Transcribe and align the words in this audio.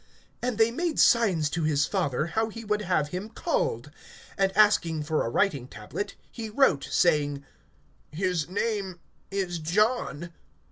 (62)And 0.41 0.57
they 0.57 0.71
made 0.71 0.99
signs 0.99 1.47
to 1.51 1.61
his 1.61 1.85
father, 1.85 2.25
how 2.33 2.49
he 2.49 2.65
would 2.65 2.81
have 2.81 3.09
him 3.09 3.29
called. 3.29 3.91
(63)And 4.39 4.51
asking 4.55 5.03
for 5.03 5.23
a 5.23 5.29
writing 5.29 5.67
tablet, 5.67 6.15
he 6.31 6.49
wrote, 6.49 6.85
saying: 6.89 7.45
His 8.11 8.49
name 8.49 8.99
is 9.29 9.59
John. 9.59 10.33